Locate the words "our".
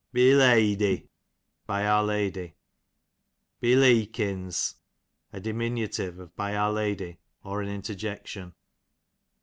1.85-2.03, 6.55-6.73